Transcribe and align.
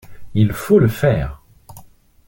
Il 0.33 0.51
faut 0.51 0.79
le 0.79 0.87
faire 0.87 1.39